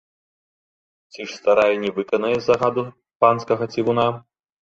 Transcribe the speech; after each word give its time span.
Ці 1.13 1.21
ж 1.23 1.27
старая 1.39 1.67
не 1.83 1.91
выканае 1.99 2.33
загаду 2.47 2.87
панскага 3.27 3.63
цівуна? 3.77 4.07